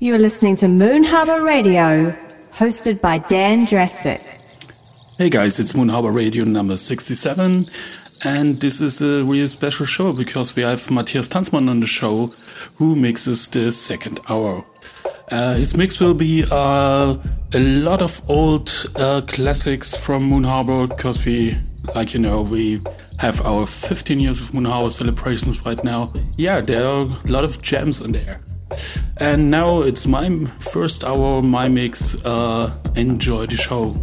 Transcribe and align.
You 0.00 0.14
are 0.14 0.18
listening 0.18 0.54
to 0.58 0.68
Moon 0.68 1.02
Harbour 1.02 1.42
Radio, 1.42 2.14
hosted 2.52 3.00
by 3.00 3.18
Dan 3.18 3.66
Drastik. 3.66 4.20
Hey 5.16 5.28
guys, 5.28 5.58
it's 5.58 5.74
Moon 5.74 5.88
Harbour 5.88 6.12
Radio 6.12 6.44
number 6.44 6.76
67, 6.76 7.68
and 8.22 8.60
this 8.60 8.80
is 8.80 9.02
a 9.02 9.24
really 9.24 9.48
special 9.48 9.86
show 9.86 10.12
because 10.12 10.54
we 10.54 10.62
have 10.62 10.88
Matthias 10.88 11.28
Tanzmann 11.28 11.68
on 11.68 11.80
the 11.80 11.88
show 11.88 12.32
who 12.76 12.94
mixes 12.94 13.48
the 13.48 13.72
second 13.72 14.20
hour. 14.28 14.64
Uh, 15.32 15.54
his 15.54 15.76
mix 15.76 15.98
will 15.98 16.14
be 16.14 16.44
uh, 16.48 17.16
a 17.52 17.58
lot 17.58 18.00
of 18.00 18.20
old 18.30 18.70
uh, 18.94 19.20
classics 19.26 19.96
from 19.96 20.22
Moon 20.22 20.44
Harbour 20.44 20.86
because 20.86 21.24
we, 21.24 21.58
like 21.96 22.14
you 22.14 22.20
know, 22.20 22.42
we 22.42 22.80
have 23.18 23.44
our 23.44 23.66
15 23.66 24.20
years 24.20 24.40
of 24.40 24.54
Moon 24.54 24.64
Harbour 24.64 24.90
celebrations 24.90 25.66
right 25.66 25.82
now. 25.82 26.12
Yeah, 26.36 26.60
there 26.60 26.86
are 26.86 27.00
a 27.00 27.26
lot 27.26 27.42
of 27.42 27.60
gems 27.62 28.00
in 28.00 28.12
there. 28.12 28.40
And 29.16 29.50
now 29.50 29.80
it's 29.82 30.06
my 30.06 30.28
first 30.72 31.04
hour, 31.04 31.40
my 31.42 31.68
mix. 31.68 32.14
Uh, 32.24 32.70
enjoy 32.94 33.46
the 33.46 33.56
show. 33.56 33.96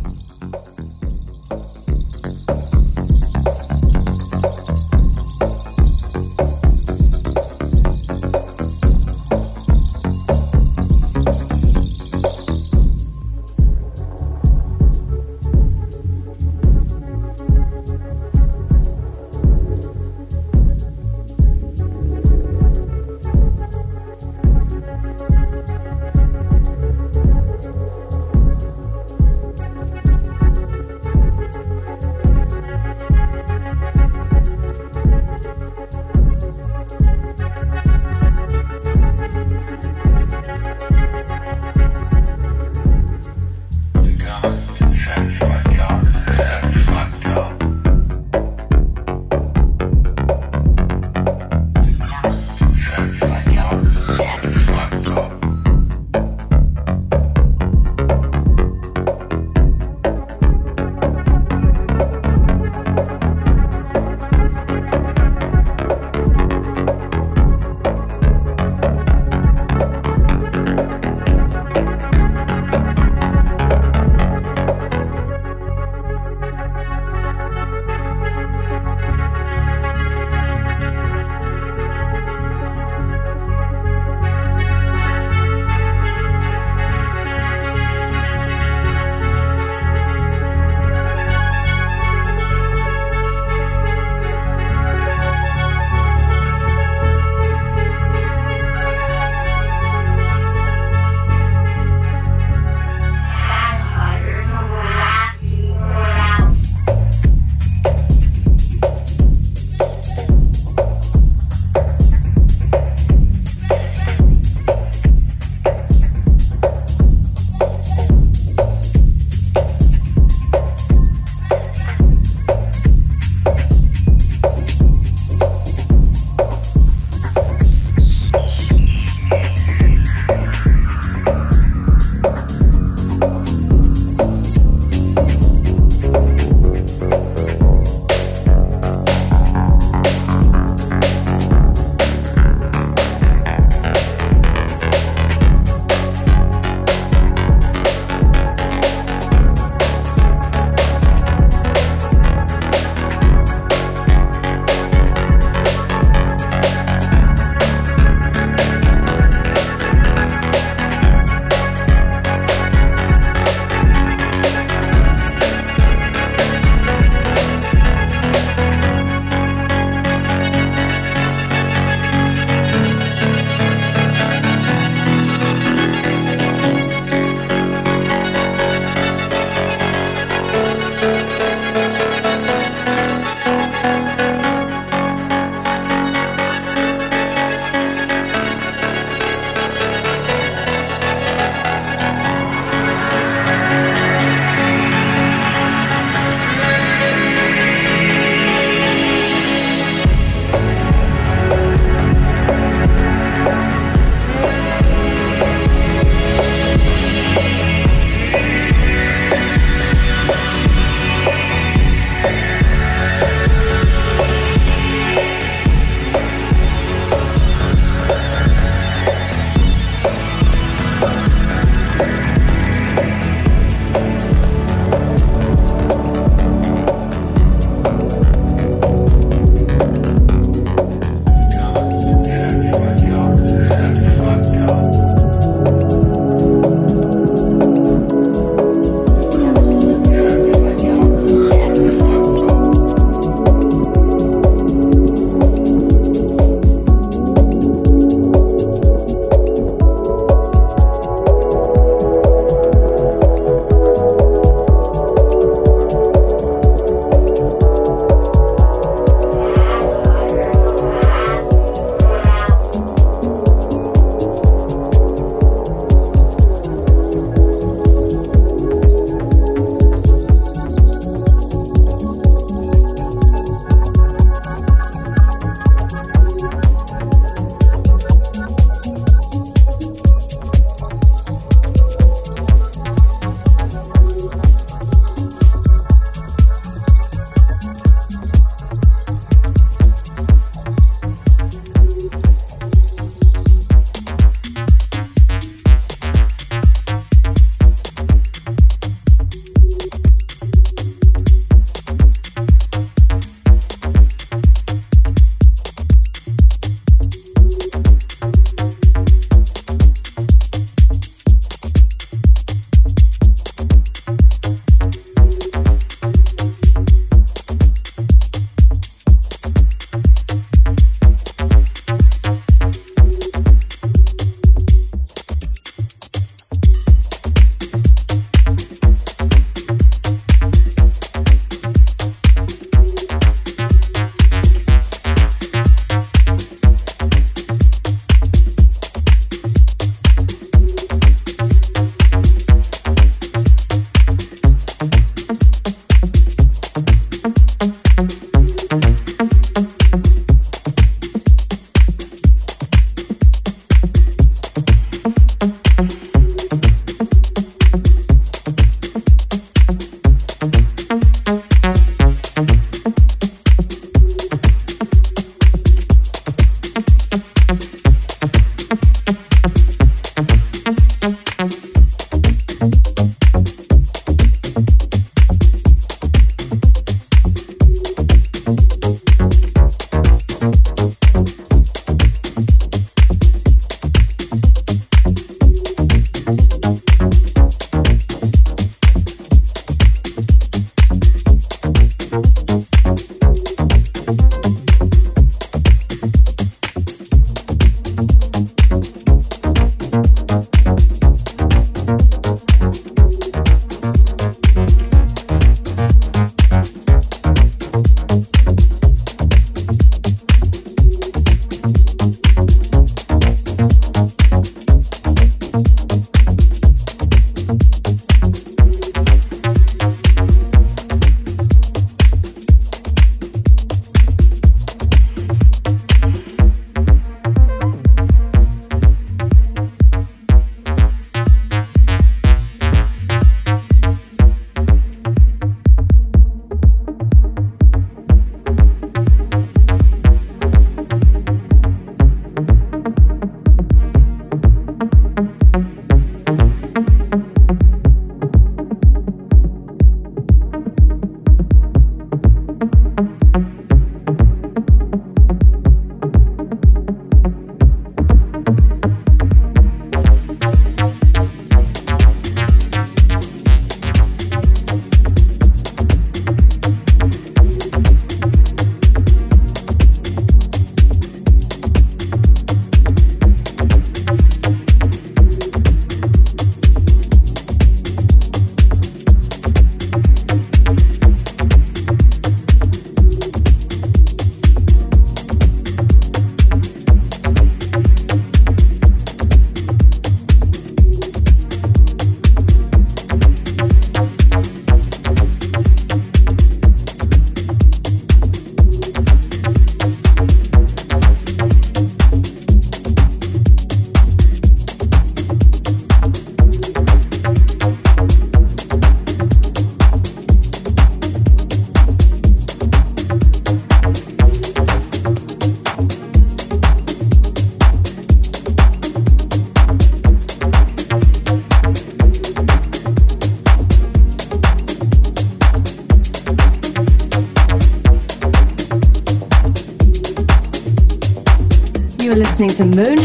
To 532.55 532.63
Moon 532.63 532.97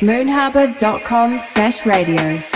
moonharbour.com 0.00 1.40
slash 1.40 1.84
radio. 1.86 2.55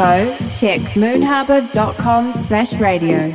Info, 0.00 0.34
check 0.56 0.80
moonharbour.com 0.94 2.34
slash 2.34 2.74
radio. 2.74 3.34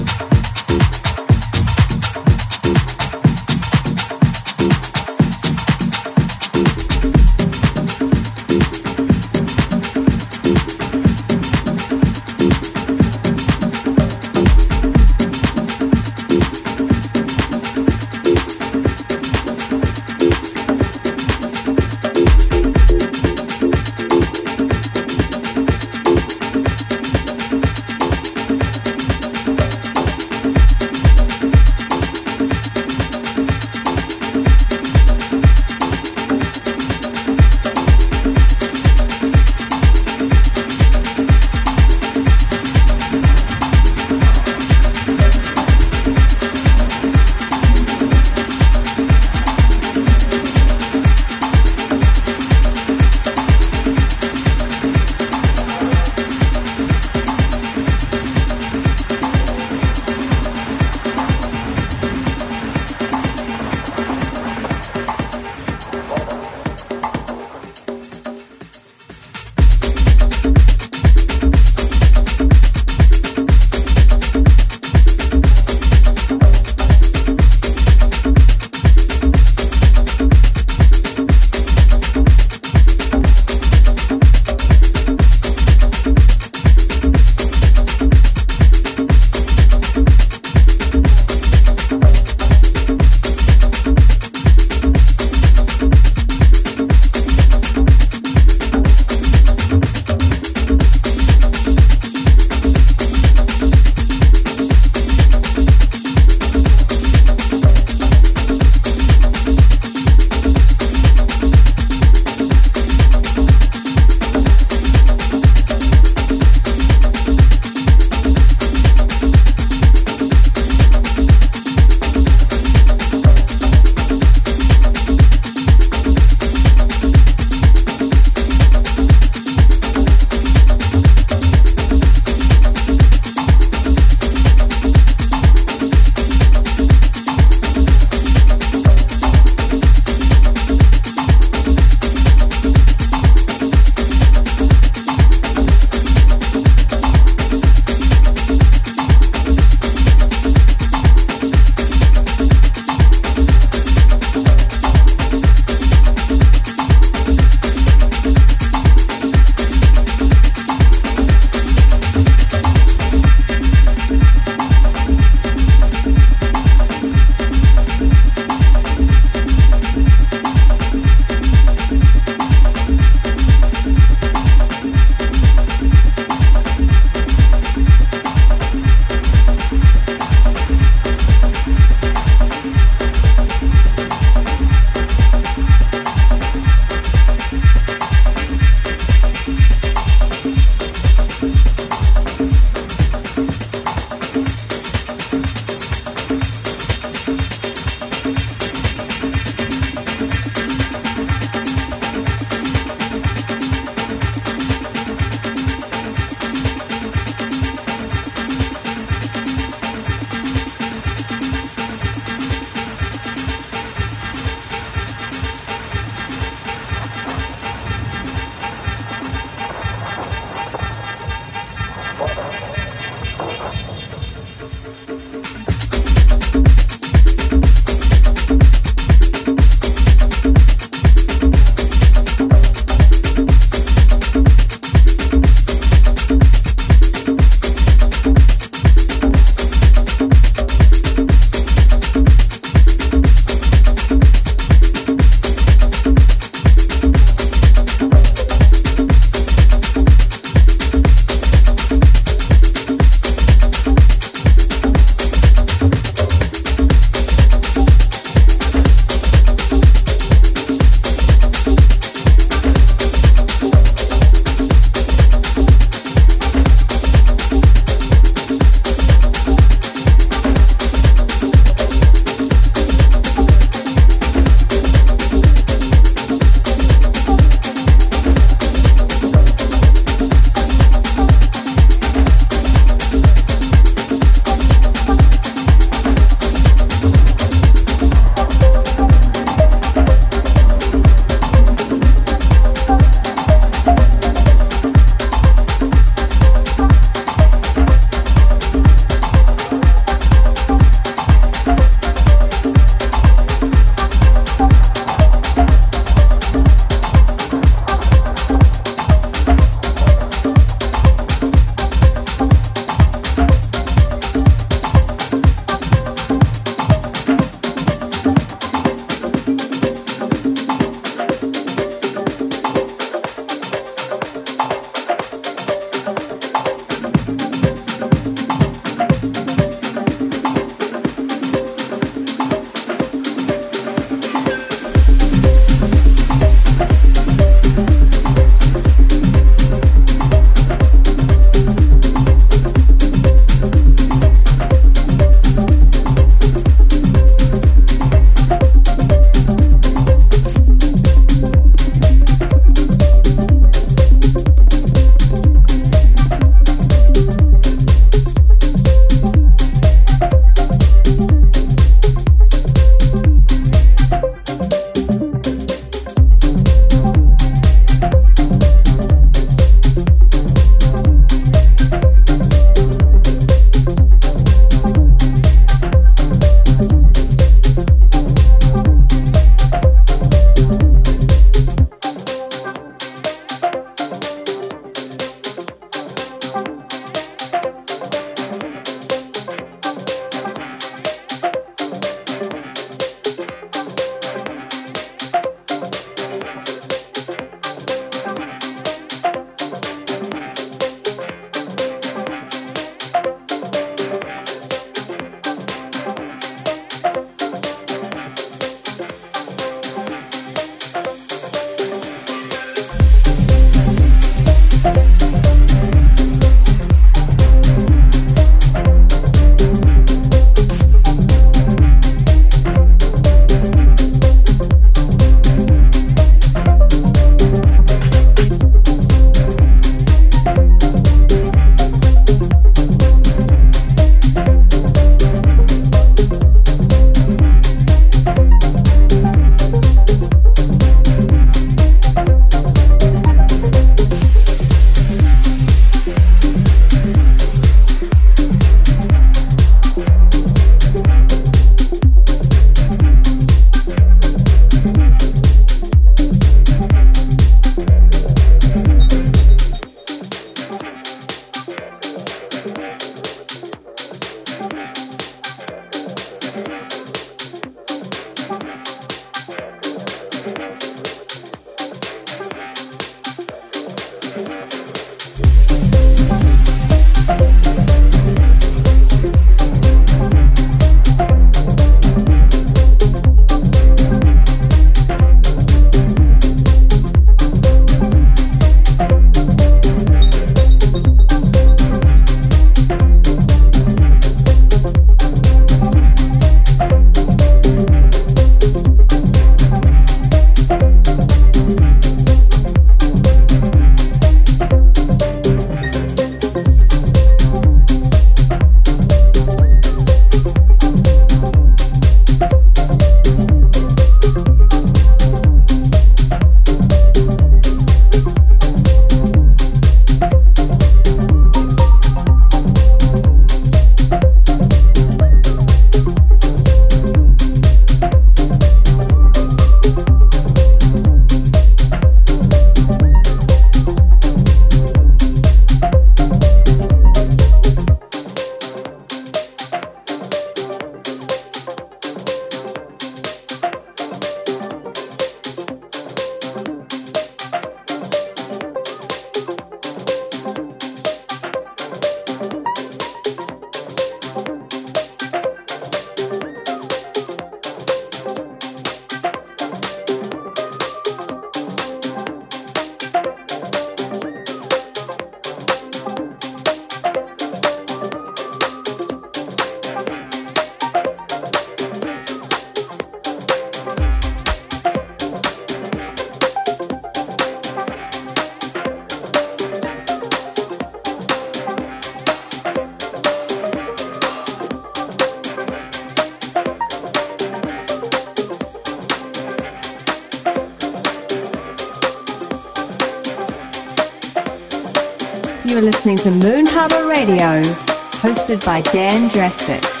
By 598.71 598.79
Dan 598.79 599.27
Drastik. 599.27 600.00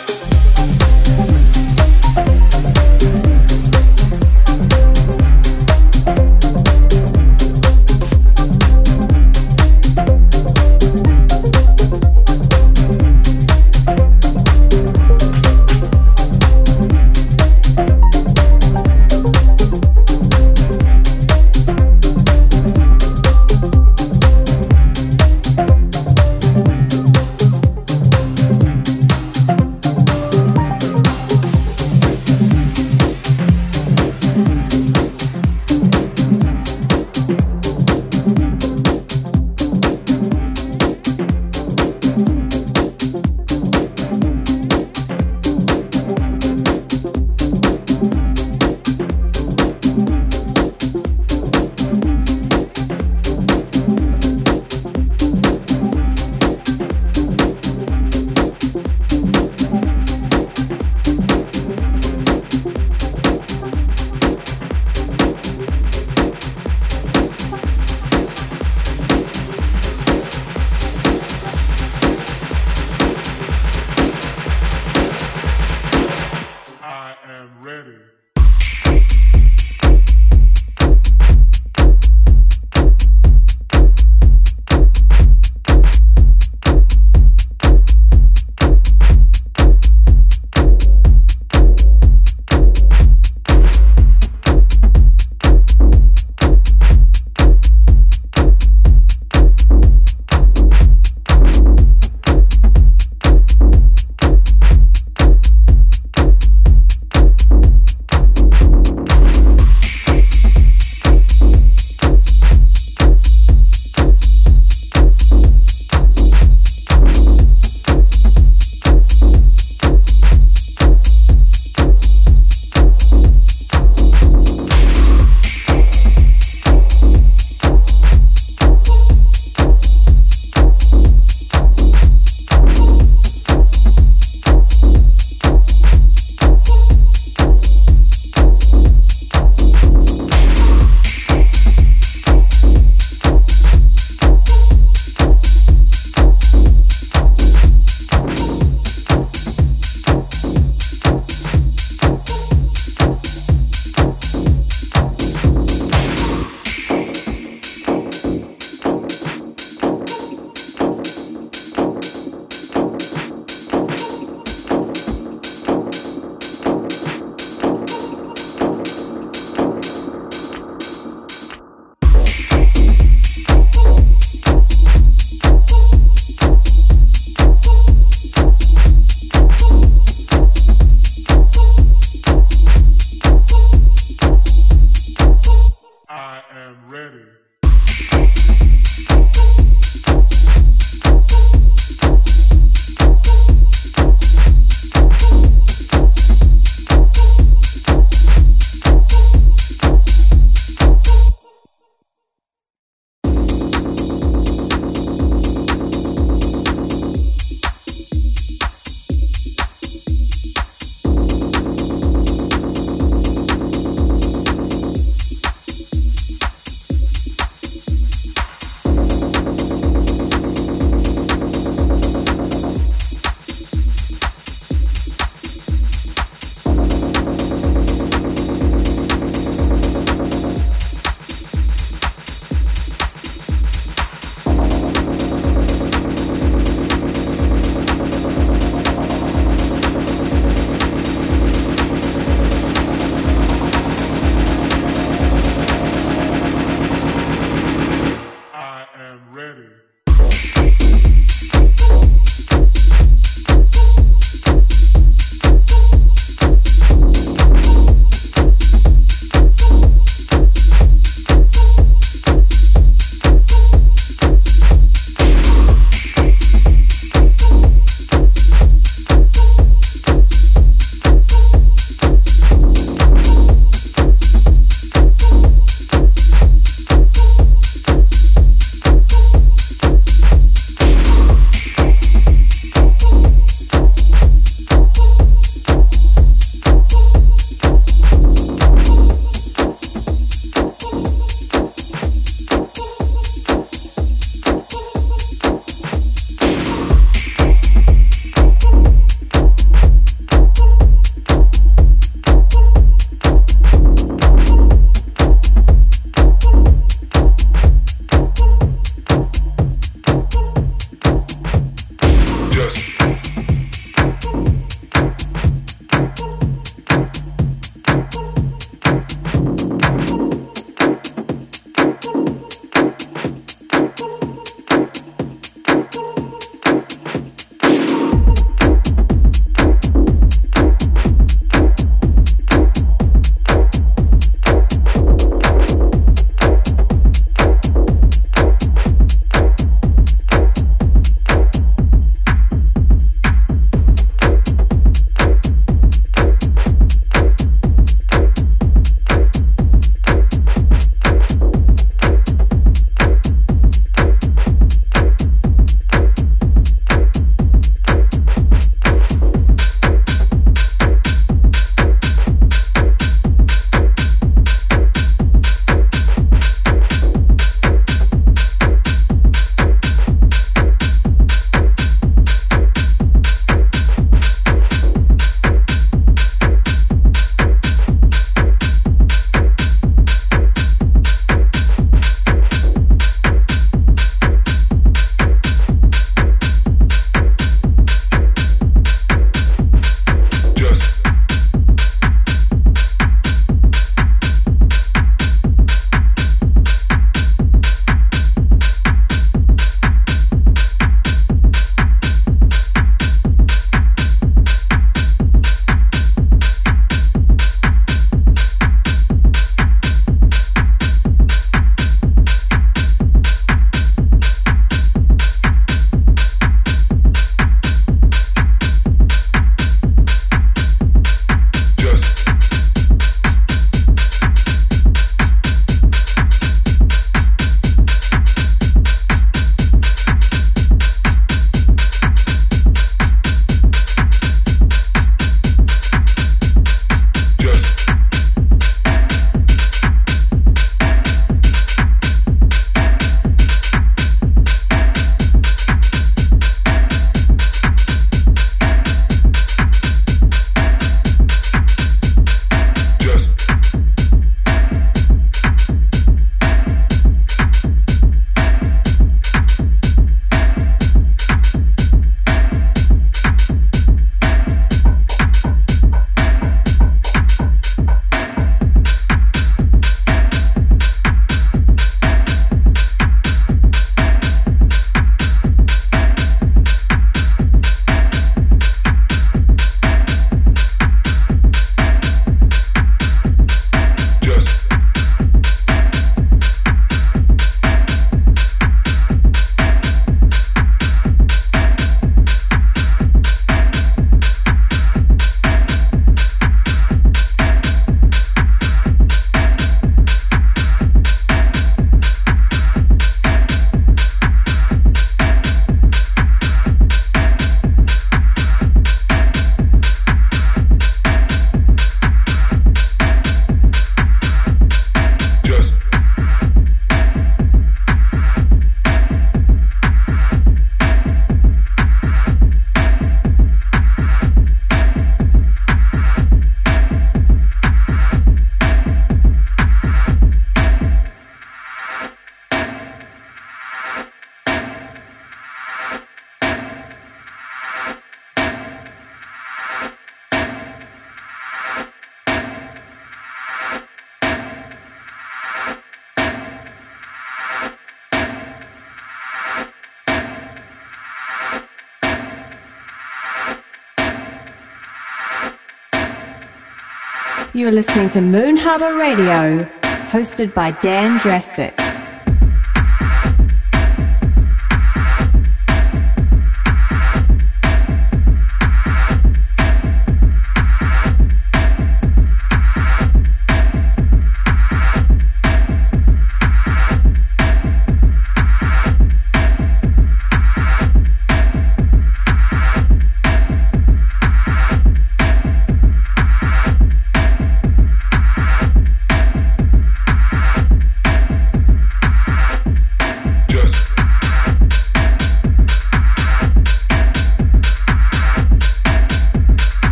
Radio, 559.11 559.67
hosted 560.09 560.53
by 560.53 560.71
Dan 560.81 561.19
Drastik. 561.19 561.90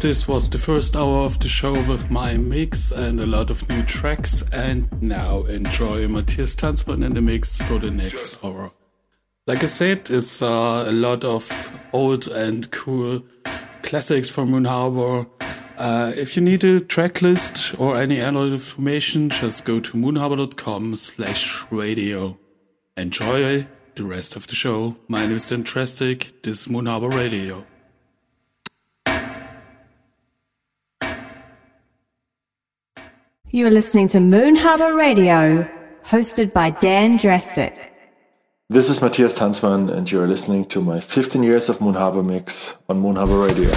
This 0.00 0.26
was 0.26 0.48
the 0.48 0.56
first 0.56 0.96
hour 0.96 1.26
of 1.26 1.38
the 1.40 1.48
show 1.48 1.72
with 1.72 2.10
my 2.10 2.38
mix 2.38 2.90
and 2.90 3.20
a 3.20 3.26
lot 3.26 3.50
of 3.50 3.68
new 3.68 3.82
tracks. 3.82 4.42
And 4.50 4.90
now 5.02 5.42
enjoy 5.42 6.08
Matthias 6.08 6.56
Tanzmann 6.56 7.04
in 7.04 7.12
the 7.12 7.20
mix 7.20 7.60
for 7.60 7.78
the 7.78 7.90
next 7.90 8.42
hour. 8.42 8.72
Like 9.46 9.62
I 9.62 9.66
said, 9.66 10.08
it's 10.08 10.40
uh, 10.40 10.86
a 10.88 10.92
lot 10.92 11.22
of 11.22 11.46
old 11.92 12.28
and 12.28 12.70
cool 12.70 13.22
classics 13.82 14.30
from 14.30 14.52
Moon 14.52 14.64
Harbour. 14.64 15.26
Uh, 15.76 16.12
if 16.16 16.34
you 16.34 16.42
need 16.42 16.64
a 16.64 16.80
track 16.80 17.20
list 17.20 17.78
or 17.78 18.00
any 18.00 18.22
other 18.22 18.46
information, 18.46 19.28
just 19.28 19.66
go 19.66 19.80
to 19.80 19.98
moonharbour.com 19.98 20.96
slash 20.96 21.62
radio. 21.70 22.38
Enjoy 22.96 23.66
the 23.96 24.04
rest 24.04 24.34
of 24.34 24.46
the 24.46 24.54
show. 24.54 24.96
My 25.08 25.26
name 25.26 25.36
is 25.36 25.50
Drastik. 25.50 26.42
This 26.42 26.62
is 26.62 26.68
Moon 26.70 26.86
Harbour 26.86 27.10
Radio. 27.10 27.66
You 33.60 33.66
are 33.66 33.70
listening 33.70 34.08
to 34.08 34.20
Moon 34.20 34.56
Harbour 34.56 34.94
Radio, 34.94 35.68
hosted 36.06 36.54
by 36.54 36.70
Dan 36.70 37.18
Drastik. 37.18 37.76
This 38.70 38.88
is 38.88 39.02
Matthias 39.02 39.38
Tanzmann, 39.38 39.90
and 39.94 40.10
you 40.10 40.18
are 40.22 40.26
listening 40.26 40.64
to 40.68 40.80
my 40.80 40.98
15 40.98 41.42
years 41.42 41.68
of 41.68 41.78
Moon 41.82 41.92
Harbour 41.92 42.22
mix 42.22 42.78
on 42.88 43.00
Moon 43.00 43.16
Harbour 43.16 43.38
Radio. 43.38 43.70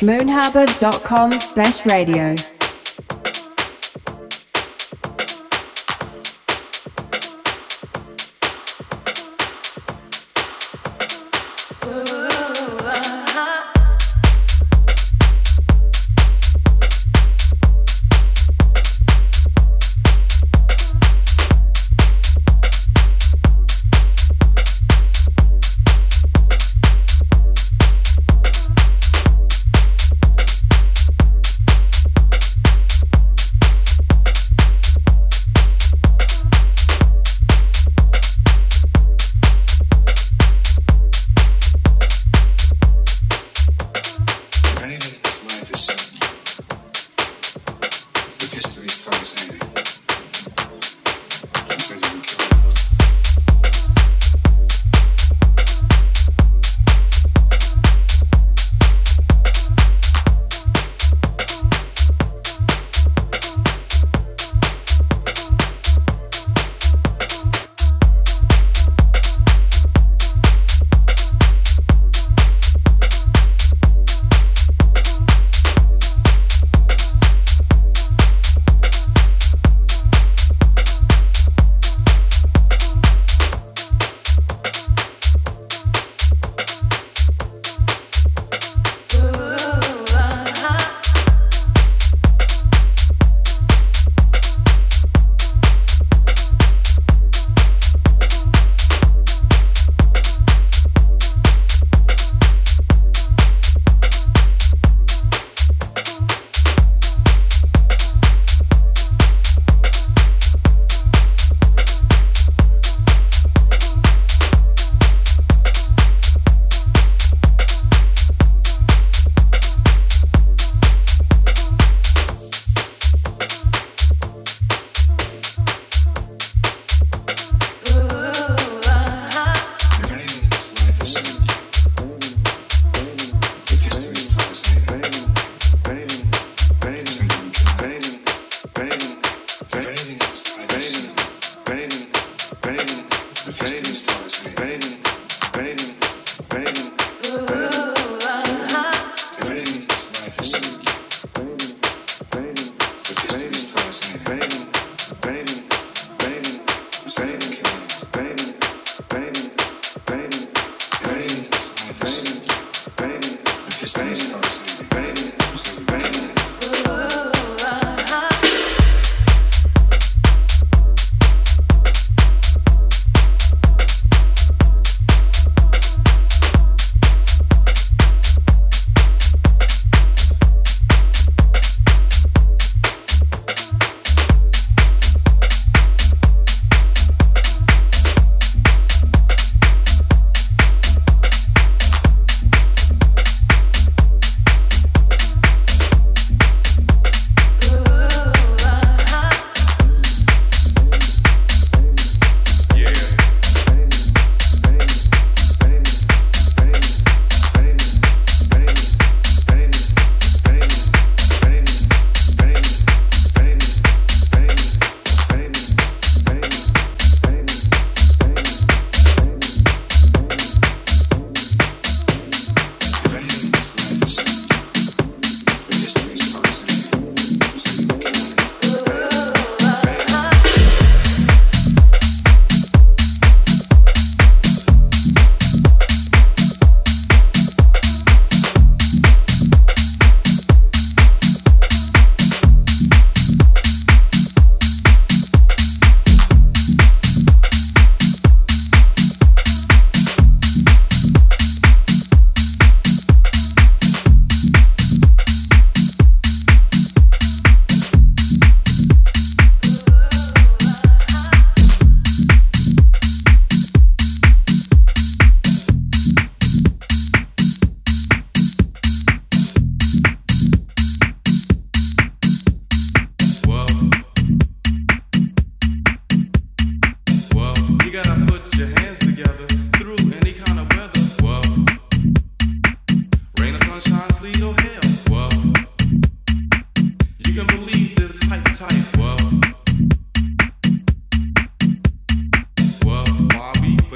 moonharbour.com 0.00 1.32
slash 1.32 1.86
radio. 1.86 2.55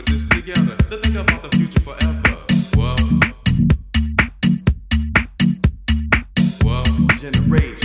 put 0.01 0.13
this 0.15 0.27
together 0.29 0.77
to 0.77 0.97
think 0.99 1.17
about 1.17 1.43
the 1.43 1.51
future 1.59 1.81
forever. 1.81 2.37
Whoa. 2.75 2.97
Whoa. 6.63 7.07
Generate. 7.19 7.80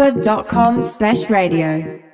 moonharbour.com 0.00 0.84
slash 0.84 1.28
radio. 1.28 2.09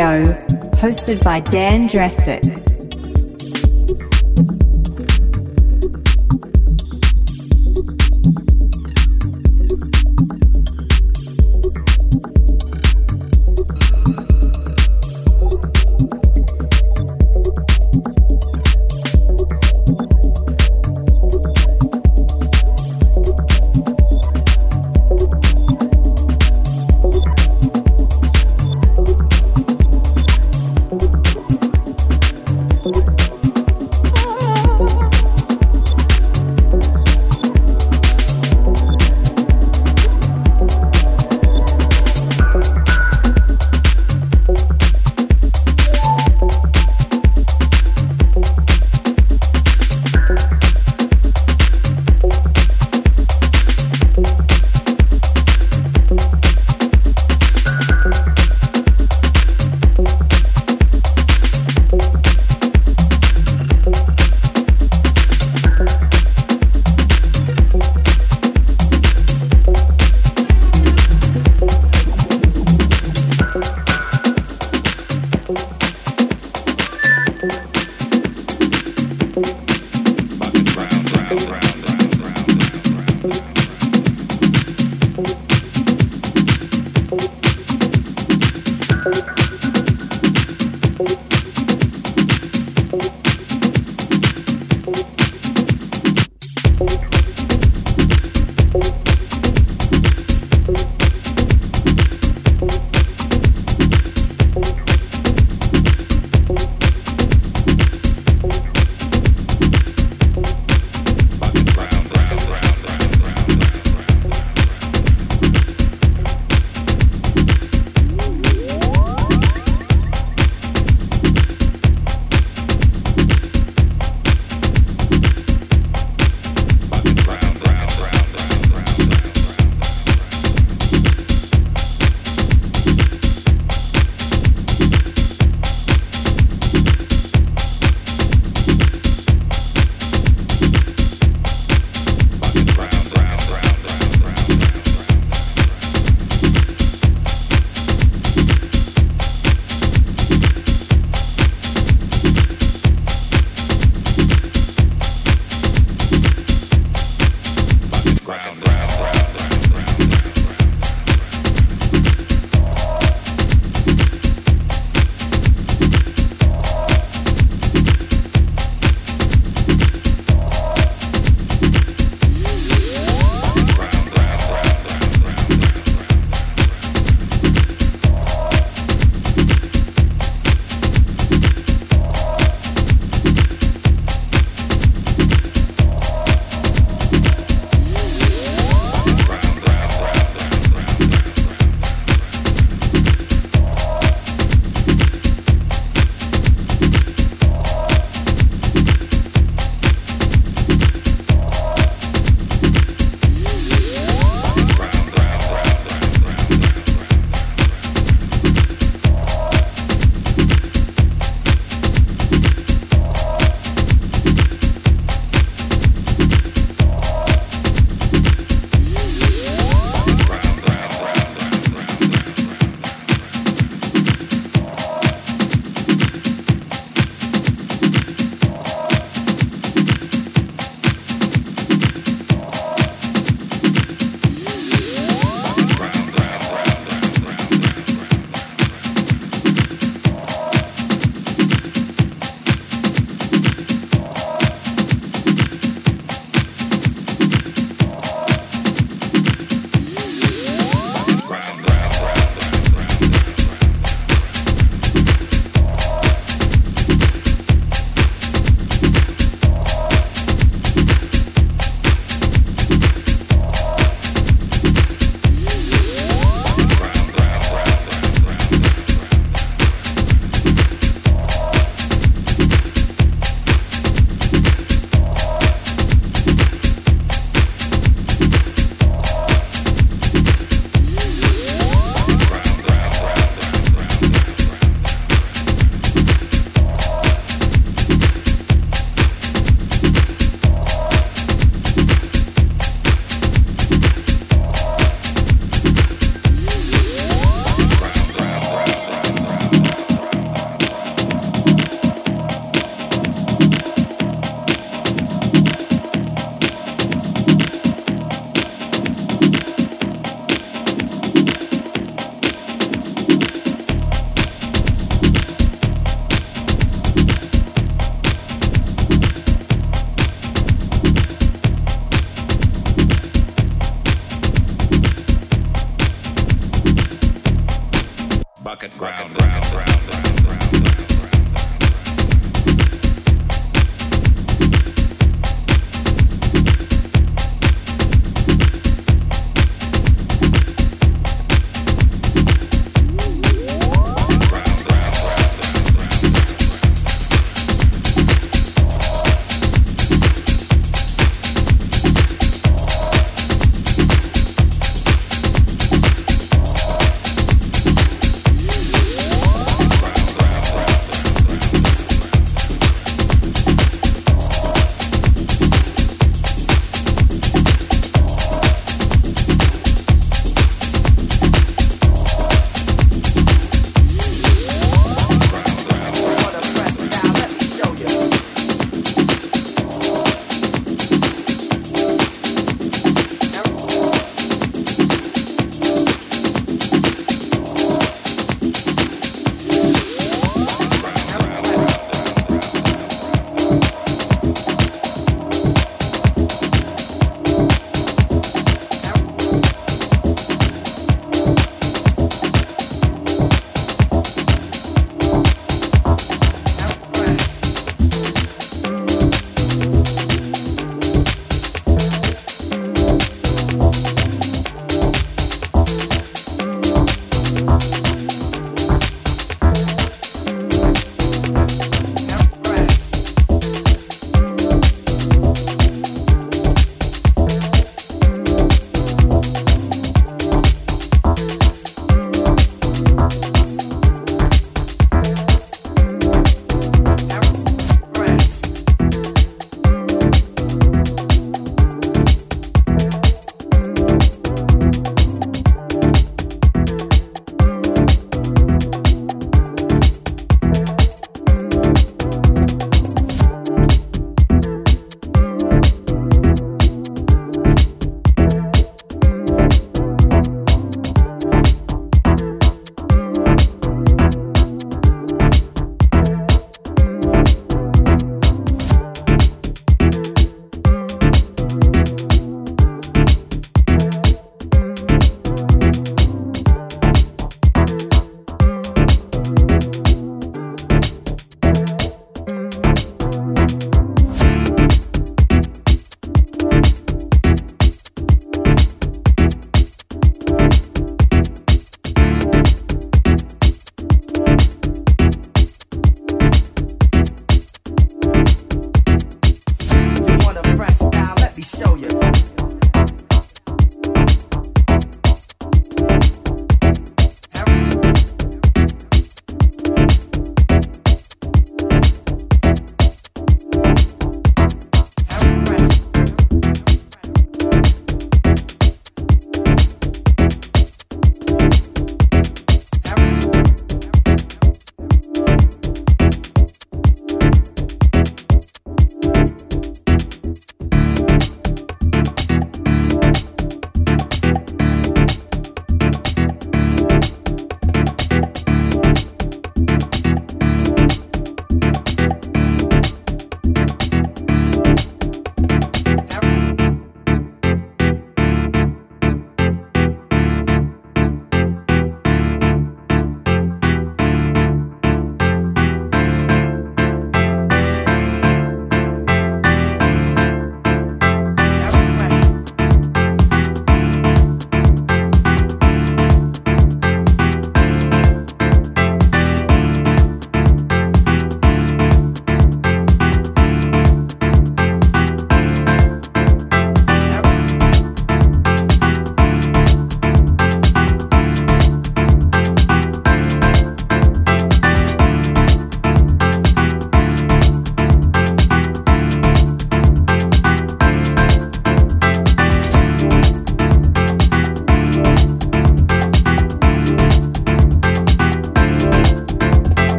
Radio, 0.00 0.32
hosted 0.76 1.22
by 1.22 1.40
Dan 1.40 1.86
Drastik. 1.86 2.59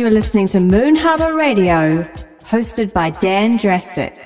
You 0.00 0.06
are 0.06 0.10
listening 0.10 0.48
to 0.48 0.60
Moon 0.60 0.96
Harbour 0.96 1.34
Radio, 1.34 2.04
hosted 2.42 2.94
by 2.94 3.10
Dan 3.10 3.58
Drastik. 3.58 4.19